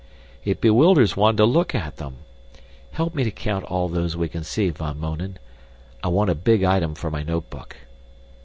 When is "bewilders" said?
0.61-1.15